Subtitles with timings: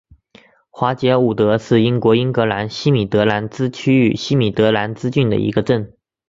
[0.71, 5.93] 华捷伍德是英国英格兰西米德兰兹区域西米德兰兹郡的一个镇。